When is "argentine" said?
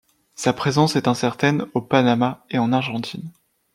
2.73-3.29